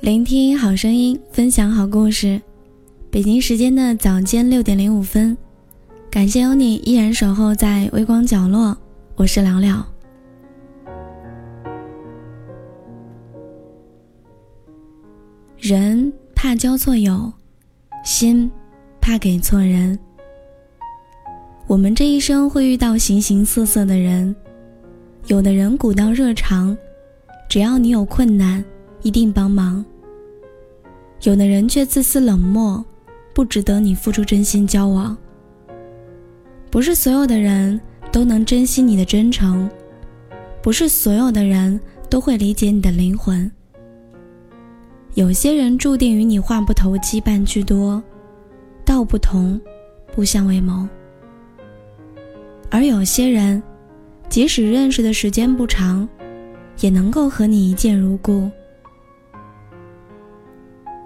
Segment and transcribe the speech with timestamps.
[0.00, 2.40] 聆听好声音，分享好故事。
[3.10, 5.36] 北京时间的早间六点零五分，
[6.10, 8.74] 感谢有你依然守候在微光角落。
[9.14, 9.86] 我是聊聊。
[15.58, 17.30] 人怕交错友，
[18.02, 18.50] 心
[19.02, 19.98] 怕给错人。
[21.66, 24.34] 我们这一生会遇到形形色色的人，
[25.26, 26.74] 有的人古道热肠，
[27.50, 28.64] 只要你有困难，
[29.02, 29.84] 一定帮忙；
[31.22, 32.82] 有的人却自私冷漠，
[33.34, 35.16] 不值得你付出真心交往。
[36.70, 37.78] 不是所有的人
[38.10, 39.68] 都能珍惜你的真诚，
[40.62, 43.50] 不是所有的人都会理解你的灵魂。
[45.14, 48.02] 有些人注定与你话不投机半句多，
[48.84, 49.60] 道不同，
[50.14, 50.88] 不相为谋；
[52.70, 53.62] 而有些人，
[54.28, 56.08] 即使认识的时间不长，
[56.78, 58.50] 也能够和你一见如故。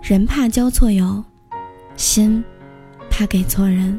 [0.06, 1.24] 人怕交错友，
[1.97, 2.44] 心
[3.08, 3.98] 怕给错人。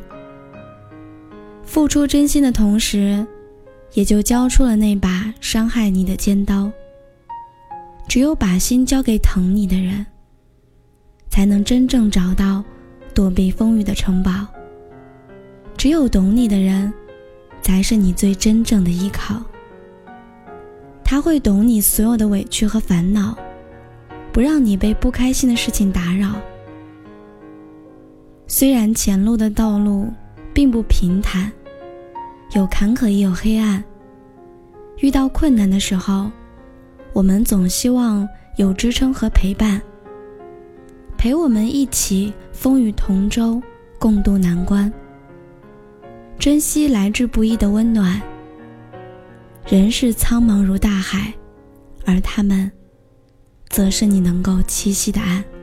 [1.63, 3.25] 付出真心的同时，
[3.93, 6.71] 也就交出了那把伤害你的尖刀。
[8.07, 10.05] 只有把心交给疼你的人，
[11.31, 12.63] 才能真正找到
[13.15, 14.45] 躲避风雨的城堡。
[15.75, 16.93] 只有懂你的人，
[17.63, 19.41] 才是你最真正的依靠。
[21.03, 23.35] 他会懂你所有的委屈和烦恼，
[24.36, 26.36] 不让你被不开心的事情打扰。
[28.47, 30.11] 虽然前路的道路
[30.53, 31.50] 并不平坦，
[32.53, 33.81] 有坎坷也有黑暗。
[34.97, 36.30] 遇到困难的时候。
[37.13, 39.81] 我们总希望有支撑和陪伴，
[41.17, 43.61] 陪我们一起风雨同舟，
[43.97, 44.91] 共度难关。
[46.38, 48.22] 珍惜来之不易的温暖。
[49.66, 51.33] 人世苍茫如大海，
[52.06, 52.69] 而他们，
[53.69, 55.54] 则是你能够栖息的岸。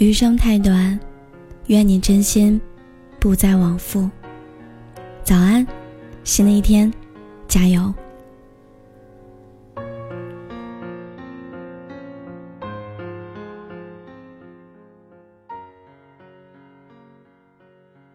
[0.00, 0.96] 余生太短，
[1.66, 2.60] 愿你真心
[3.18, 4.08] 不再往复。
[5.24, 5.66] 早安，
[6.22, 6.92] 新的一天，
[7.48, 7.92] 加油！